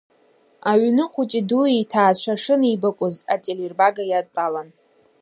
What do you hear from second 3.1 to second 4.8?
ателербага иадтәалан.